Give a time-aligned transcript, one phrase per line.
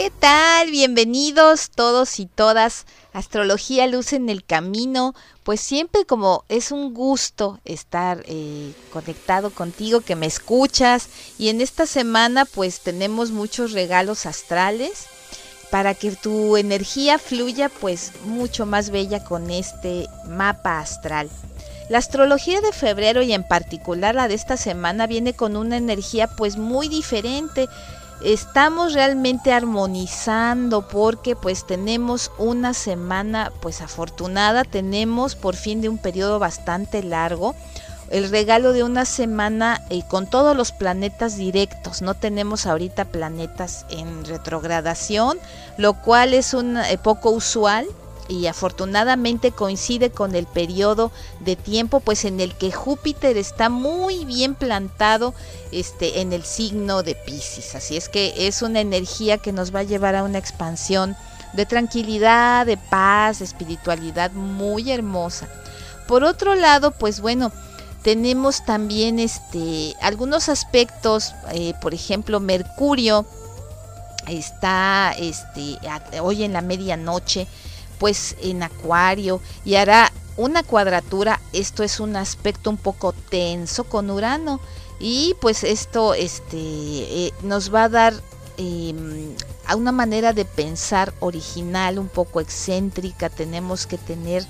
[0.00, 0.70] ¿Qué tal?
[0.70, 2.86] Bienvenidos todos y todas.
[3.12, 5.14] Astrología Luz en el Camino.
[5.42, 11.10] Pues siempre como es un gusto estar eh, conectado contigo, que me escuchas.
[11.38, 15.04] Y en esta semana pues tenemos muchos regalos astrales
[15.70, 21.28] para que tu energía fluya pues mucho más bella con este mapa astral.
[21.90, 26.26] La astrología de febrero y en particular la de esta semana viene con una energía
[26.26, 27.68] pues muy diferente.
[28.22, 35.96] Estamos realmente armonizando porque pues tenemos una semana pues afortunada, tenemos por fin de un
[35.96, 37.54] periodo bastante largo
[38.10, 42.02] el regalo de una semana eh, con todos los planetas directos.
[42.02, 45.38] No tenemos ahorita planetas en retrogradación,
[45.78, 47.86] lo cual es un eh, poco usual
[48.30, 54.24] y afortunadamente coincide con el periodo de tiempo pues en el que Júpiter está muy
[54.24, 55.34] bien plantado
[55.72, 57.74] este en el signo de Pisces.
[57.74, 61.16] Así es que es una energía que nos va a llevar a una expansión
[61.54, 65.48] de tranquilidad, de paz, de espiritualidad muy hermosa.
[66.06, 67.52] Por otro lado, pues bueno,
[68.02, 73.26] tenemos también este algunos aspectos, eh, por ejemplo, Mercurio
[74.28, 75.78] está este
[76.20, 77.46] hoy en la medianoche,
[78.00, 81.40] pues en Acuario y hará una cuadratura.
[81.52, 84.58] Esto es un aspecto un poco tenso con Urano
[84.98, 88.14] y pues esto este eh, nos va a dar
[88.56, 89.34] em,
[89.66, 93.28] a una manera de pensar original, un poco excéntrica.
[93.28, 94.44] Tenemos que tener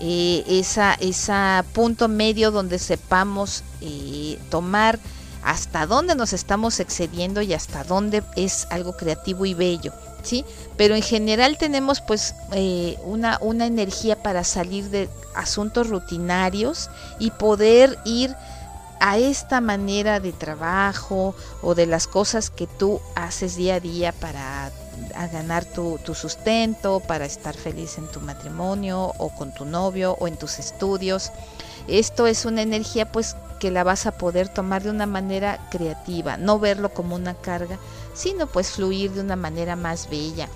[0.00, 4.98] eh, esa, esa punto medio donde sepamos eh, tomar
[5.42, 9.92] hasta dónde nos estamos excediendo y hasta dónde es algo creativo y bello,
[10.22, 10.44] ¿sí?
[10.76, 17.30] Pero en general tenemos pues eh, una, una energía para salir de asuntos rutinarios y
[17.30, 18.34] poder ir
[19.00, 24.12] a esta manera de trabajo o de las cosas que tú haces día a día
[24.12, 24.70] para
[25.32, 30.36] ganar tu, sustento, para estar feliz en tu matrimonio o con tu novio o en
[30.36, 31.32] tus estudios.
[31.88, 36.36] Esto es una energía pues que la vas a poder tomar de una manera creativa,
[36.36, 37.78] no verlo como una carga,
[38.14, 40.48] sino pues fluir de una manera más bella.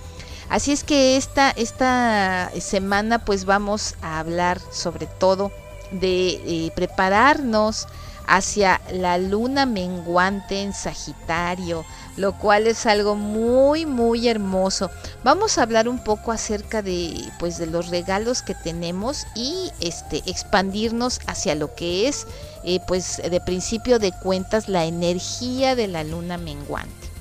[0.49, 5.51] Así es que esta, esta semana pues vamos a hablar sobre todo
[5.91, 7.87] de eh, prepararnos
[8.29, 11.85] hacia la luna menguante en Sagitario,
[12.17, 14.91] lo cual es algo muy muy hermoso.
[15.23, 20.23] Vamos a hablar un poco acerca de pues de los regalos que tenemos y este
[20.27, 22.27] expandirnos hacia lo que es
[22.65, 27.16] eh, pues de principio de cuentas la energía de la luna menguante.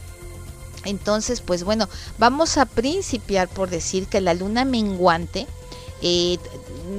[0.86, 5.48] Entonces, pues bueno, vamos a principiar por decir que la luna menguante
[6.02, 6.38] eh,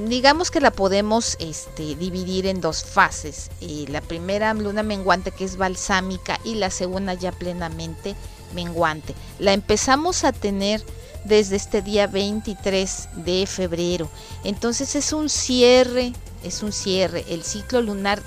[0.07, 3.49] digamos que la podemos este, dividir en dos fases.
[3.61, 8.15] Eh, la primera luna menguante que es balsámica y la segunda ya plenamente
[8.53, 9.13] menguante.
[9.39, 10.83] La empezamos a tener
[11.23, 14.09] desde este día 23 de febrero.
[14.43, 17.25] Entonces es un cierre, es un cierre.
[17.29, 18.21] El ciclo lunar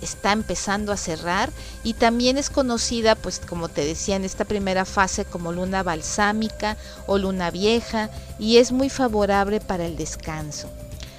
[0.00, 1.50] está empezando a cerrar
[1.84, 6.76] y también es conocida, pues como te decía en esta primera fase, como luna balsámica
[7.06, 10.68] o luna vieja y es muy favorable para el descanso.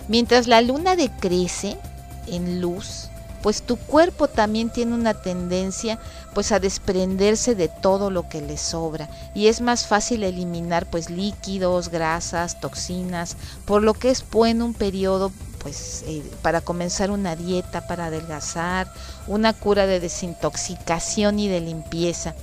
[0.07, 1.77] Mientras la luna decrece
[2.27, 3.09] en luz,
[3.41, 5.99] pues tu cuerpo también tiene una tendencia
[6.33, 11.09] pues a desprenderse de todo lo que le sobra y es más fácil eliminar pues
[11.09, 15.31] líquidos, grasas, toxinas, por lo que es bueno un periodo
[15.68, 18.90] pues eh, para comenzar una dieta para adelgazar,
[19.28, 22.36] una cura de desintoxicación y de limpieza.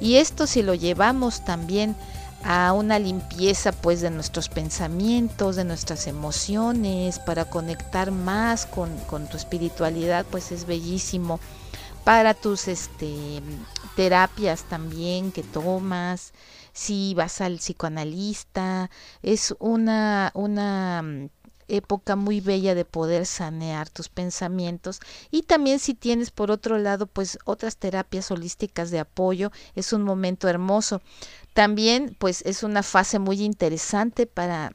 [0.00, 1.94] Y esto si lo llevamos también
[2.42, 8.88] a una limpieza pues de nuestros pensamientos, de nuestras emociones, para conectar más con,
[9.28, 11.38] tu espiritualidad, pues es bellísimo.
[12.02, 13.42] Para tus este,
[13.94, 16.32] terapias también que tomas,
[16.72, 18.88] si vas al psicoanalista,
[19.22, 21.28] es una, una mm,
[21.76, 25.00] época muy bella de poder sanear tus pensamientos.
[25.30, 30.02] Y también si tienes por otro lado pues otras terapias holísticas de apoyo es un
[30.02, 31.00] momento hermoso.
[31.52, 34.72] También pues es una fase muy interesante para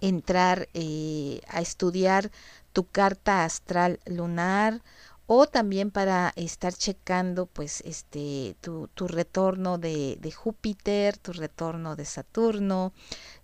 [0.00, 2.30] entrar eh, a estudiar
[2.72, 4.82] tu carta astral lunar
[5.30, 11.96] o también para estar checando pues este tu, tu retorno de, de, Júpiter, tu retorno
[11.96, 12.94] de Saturno.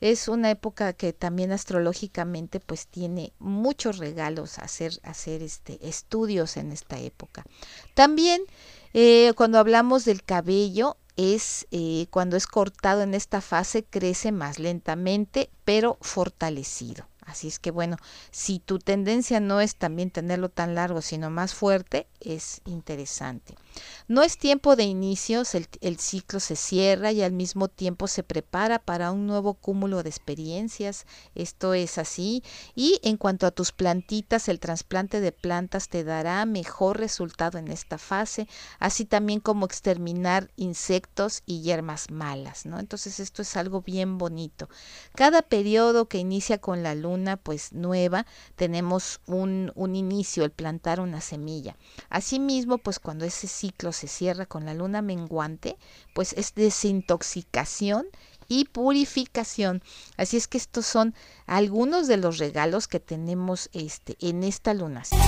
[0.00, 6.72] Es una época que también astrológicamente pues tiene muchos regalos hacer, hacer este, estudios en
[6.72, 7.44] esta época.
[7.92, 8.40] También
[8.94, 14.58] eh, cuando hablamos del cabello, es eh, cuando es cortado en esta fase crece más
[14.58, 17.06] lentamente pero fortalecido.
[17.26, 17.96] Así es que bueno,
[18.30, 23.54] si tu tendencia no es también tenerlo tan largo, sino más fuerte, es interesante.
[24.06, 28.78] No es tiempo de inicios, el, ciclo se cierra y al mismo tiempo se prepara
[28.78, 31.06] para un nuevo cúmulo de experiencias.
[31.34, 32.42] Esto es así.
[32.74, 37.68] Y en cuanto a tus plantitas, el trasplante de plantas te dará mejor resultado en
[37.68, 38.46] esta fase,
[38.78, 42.78] así también como exterminar insectos y hierbas malas, ¿no?
[42.78, 44.68] Entonces esto es algo bien bonito.
[45.14, 48.26] Cada periodo que inicia con la luna, pues nueva,
[48.56, 51.76] tenemos un, un inicio, el plantar una semilla.
[52.10, 55.76] Asimismo, pues cuando ese ciclo se cierra con la luna menguante,
[56.14, 58.06] pues es desintoxicación
[58.48, 59.82] y purificación.
[60.16, 61.14] Así es que estos son
[61.46, 65.20] algunos de los regalos que tenemos este, en esta lunación.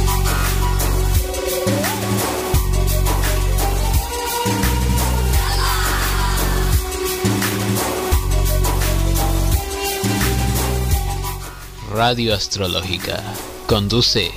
[11.96, 13.22] Radio Astrológica.
[13.66, 14.30] Conduce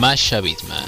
[0.00, 0.82] Masha Bitman.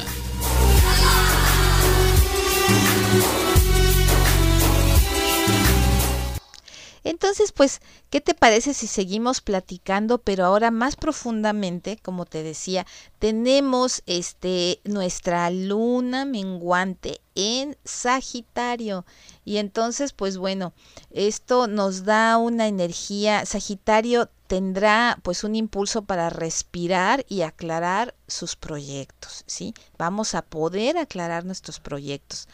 [7.03, 12.87] Entonces, pues, ¿qué te parece si seguimos platicando, pero ahora más profundamente, como te decía,
[13.19, 19.05] tenemos este nuestra luna menguante en Sagitario.
[19.45, 20.73] Y entonces, pues bueno,
[21.11, 23.45] esto nos da una energía.
[23.45, 29.75] Sagitario tendrá pues un impulso para respirar y aclarar sus proyectos, ¿sí?
[29.99, 32.49] Vamos a poder aclarar nuestros proyectos.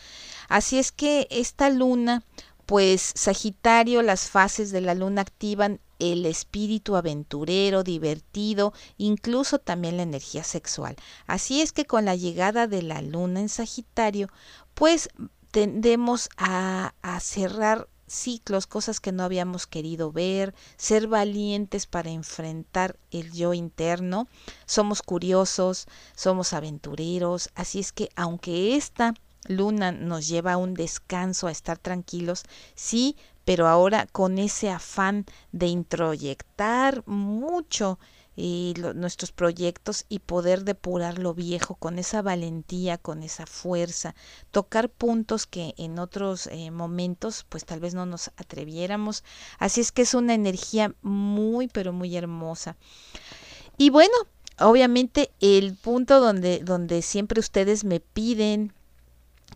[0.48, 2.22] Así es que esta luna
[2.70, 10.04] pues Sagitario, las fases de la luna activan el espíritu aventurero, divertido, incluso también la
[10.04, 10.94] energía sexual.
[11.26, 14.28] Así es que con la llegada de la luna en Sagitario,
[14.74, 15.08] pues
[15.50, 22.96] tendemos a, a cerrar ciclos, cosas que no habíamos querido ver, ser valientes para enfrentar
[23.10, 24.28] el yo interno.
[24.66, 29.14] Somos curiosos, somos aventureros, así es que aunque esta
[29.46, 32.42] luna nos lleva a un descanso, a estar tranquilos,
[32.74, 37.98] sí, pero ahora con ese afán de introyectar mucho
[38.36, 44.14] eh, lo, nuestros proyectos y poder depurar lo viejo con esa valentía, con esa fuerza,
[44.50, 49.24] tocar puntos que en otros eh, momentos pues tal vez no nos atreviéramos.
[49.58, 52.76] Así es que es una energía muy pero muy hermosa.
[53.76, 54.14] Y bueno,
[54.58, 58.72] obviamente el punto donde, donde siempre ustedes me piden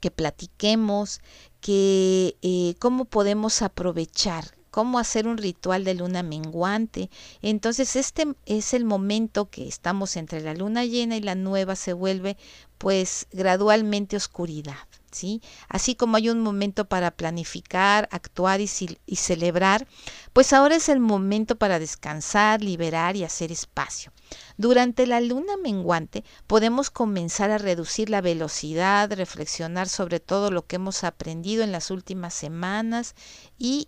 [0.01, 1.21] que platiquemos,
[1.61, 7.09] que eh, cómo podemos aprovechar, cómo hacer un ritual de luna menguante.
[7.43, 11.93] Entonces este es el momento que estamos entre la luna llena y la nueva se
[11.93, 12.37] vuelve
[12.77, 14.89] pues gradualmente oscuridad.
[15.13, 15.41] ¿Sí?
[15.69, 18.69] Así como hay un momento para planificar, actuar y,
[19.07, 19.87] y, celebrar,
[20.33, 24.13] pues ahora es el momento para descansar, liberar y hacer espacio.
[24.57, 30.77] Durante la luna menguante podemos comenzar a reducir la velocidad, reflexionar sobre todo lo que
[30.77, 33.15] hemos aprendido en las últimas semanas
[33.57, 33.87] y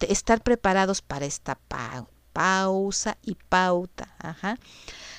[0.00, 1.58] estar preparados para esta
[2.32, 4.08] pausa y pauta.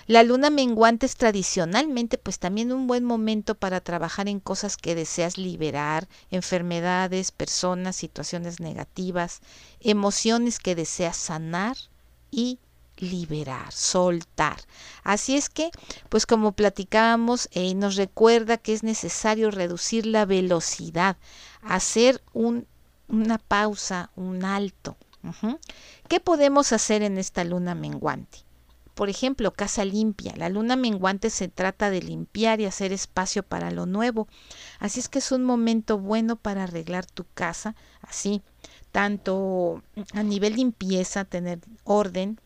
[0.07, 4.95] La luna menguante es tradicionalmente pues también un buen momento para trabajar en cosas que
[4.95, 9.41] deseas liberar, enfermedades, personas, situaciones negativas,
[9.81, 11.77] emociones que deseas sanar
[12.31, 12.59] y
[12.97, 14.57] liberar, soltar.
[15.03, 15.71] Así es que,
[16.09, 21.17] pues como platicábamos, eh, nos recuerda que es necesario reducir la velocidad,
[21.61, 22.67] hacer un,
[23.09, 24.97] una pausa, un alto.
[26.07, 28.39] ¿Qué podemos hacer en esta luna menguante?
[28.93, 30.33] Por ejemplo, casa limpia.
[30.35, 34.27] La luna menguante se trata de limpiar y hacer espacio para lo nuevo.
[34.79, 38.41] Así es que es un momento bueno para arreglar tu casa, así,
[38.91, 39.81] tanto
[40.13, 42.39] a nivel limpieza, tener orden,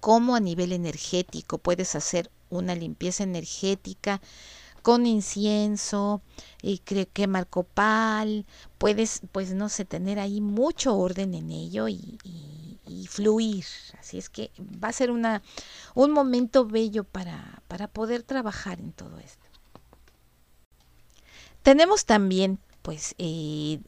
[0.00, 1.58] como a nivel energético.
[1.58, 4.20] Puedes hacer una limpieza energética
[4.86, 6.22] con incienso,
[6.62, 8.46] y quemar copal,
[8.78, 12.20] puedes, pues no sé, tener ahí mucho orden en ello y,
[12.86, 13.64] y, fluir.
[13.98, 15.42] Así es que va a ser una,
[15.96, 19.44] un momento bello para, para poder trabajar en todo esto.
[21.64, 23.80] Tenemos también pues eh,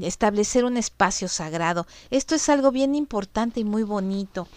[0.00, 1.86] establecer un espacio sagrado.
[2.08, 4.48] Esto es algo bien importante y muy bonito.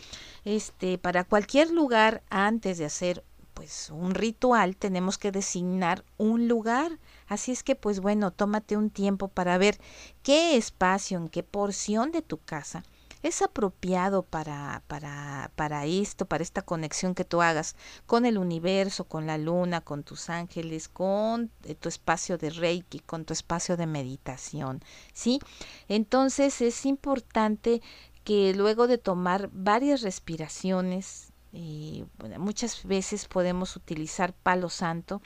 [0.46, 3.26] Este, para cualquier lugar antes de hacer
[3.62, 6.98] pues un ritual, tenemos que designar un lugar.
[7.28, 9.80] Así es que pues bueno, tómate un tiempo para ver
[10.24, 12.84] qué espacio, en qué porción de tu casa
[13.22, 17.76] es apropiado para, para, para esto, para esta conexión que tú hagas
[18.08, 23.02] con el universo, con la luna, con tus ángeles, con eh, tu espacio de Reiki,
[23.02, 24.82] con tu espacio de meditación,
[25.14, 25.40] ¿sí?
[25.88, 27.84] Entonces es importante
[28.24, 32.06] que luego de tomar varias respiraciones, eh,
[32.38, 35.22] muchas veces podemos utilizar palo santo,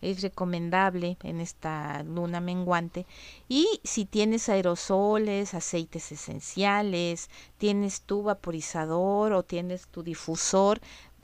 [0.00, 3.06] es recomendable en esta luna menguante.
[3.48, 10.80] Y si tienes aerosoles, aceites esenciales, tienes tu vaporizador o tienes tu difusor,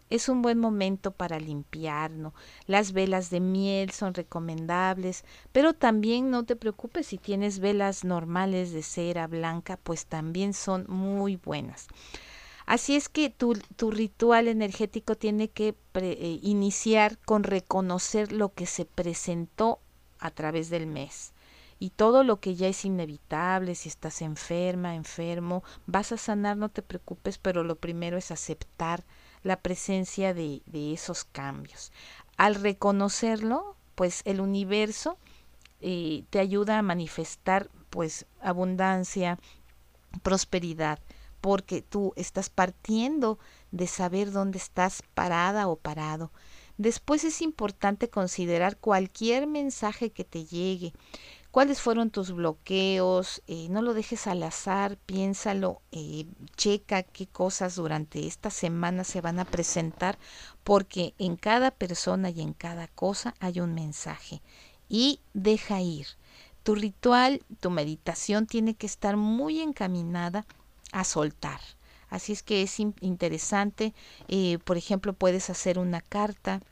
[0.09, 2.33] es un buen momento para limpiarnos.
[2.67, 8.73] Las velas de miel son recomendables, pero también no te preocupes si tienes velas normales
[8.73, 11.89] de cera blanca, pues también son muy buenas.
[12.67, 18.67] Así es que tu, tu ritual energético tiene que eh, iniciar con reconocer lo que
[18.67, 19.79] se presentó
[20.19, 21.33] a través del mes.
[21.79, 26.69] Y todo lo que ya es inevitable, si estás enferma, enfermo, vas a sanar, no
[26.69, 29.05] te preocupes, pero lo primero es aceptar
[29.43, 31.93] la presencia de, esos cambios.
[32.37, 35.19] Al reconocerlo, pues el universo
[35.81, 39.39] eh, te ayuda a manifestar pues abundancia,
[40.23, 40.99] prosperidad,
[41.41, 43.39] porque tú estás partiendo
[43.71, 46.33] de saber dónde estás parada o parado.
[46.79, 50.93] Después es importante considerar cualquier mensaje que te llegue.
[51.51, 53.43] ¿Cuáles fueron tus bloqueos?
[53.47, 59.23] Eh, no lo dejes al azar, piénsalo, eh, checa qué cosas durante esta semana se
[59.23, 60.19] van a presentar,
[60.65, 64.43] porque en cada persona y en cada cosa hay un mensaje.
[64.87, 66.07] Y deja ir.
[66.63, 70.45] Tu ritual, tu meditación tiene que estar muy encaminada
[70.97, 71.61] a soltar.
[72.09, 73.93] Así es que es interesante,
[74.29, 76.63] eh, por ejemplo, puedes hacer una carta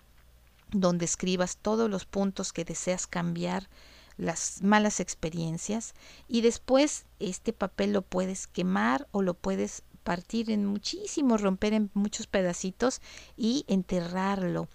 [0.70, 3.68] donde escribas todos los puntos que deseas cambiar,
[4.16, 5.92] las malas experiencias
[6.26, 11.90] y después este papel lo puedes quemar o lo puedes partir en muchísimos, romper en
[11.94, 13.02] muchos pedacitos
[13.36, 14.68] y enterrarlo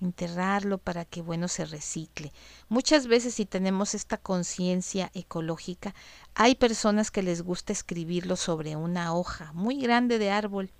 [0.00, 2.32] enterrarlo para que bueno se recicle.
[2.68, 5.94] Muchas veces si tenemos esta conciencia ecológica,
[6.34, 10.70] hay personas que les gusta escribirlo sobre una hoja muy grande de árbol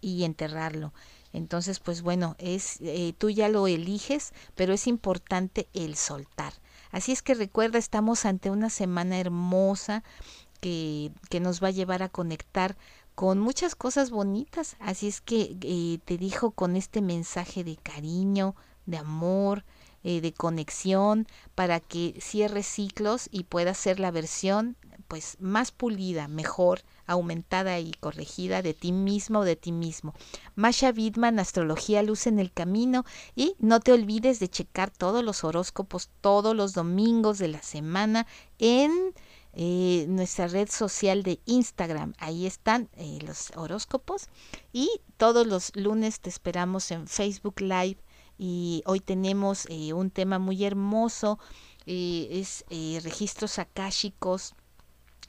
[0.00, 0.92] y enterrarlo.
[1.32, 6.52] Entonces, pues bueno, es eh, tú ya lo eliges, pero es importante el soltar.
[6.92, 10.04] Así es que recuerda, estamos ante una semana hermosa
[10.60, 12.76] que, que nos va a llevar a conectar
[13.14, 14.76] con muchas cosas bonitas.
[14.80, 18.54] Así es que eh, te dijo con este mensaje de cariño,
[18.86, 19.64] de amor,
[20.02, 24.76] eh, de conexión, para que cierres ciclos y puedas ser la versión
[25.08, 30.14] pues más pulida, mejor, aumentada y corregida de ti mismo o de ti mismo.
[30.54, 33.04] Masha Vidman, Astrología Luz en el Camino
[33.36, 38.26] y no te olvides de checar todos los horóscopos todos los domingos de la semana
[38.58, 39.14] en
[39.56, 42.14] eh, nuestra red social de Instagram.
[42.18, 44.28] Ahí están eh, los horóscopos
[44.72, 47.98] y todos los lunes te esperamos en Facebook Live
[48.38, 51.38] y hoy tenemos eh, un tema muy hermoso,
[51.86, 54.54] es registros akáshicos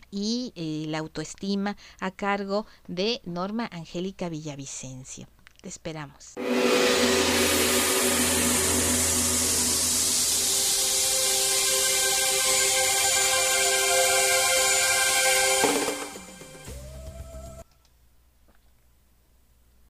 [0.10, 5.27] y la autoestima a cargo de Norma Angélica Villavicencio.
[5.62, 6.36] Te esperamos.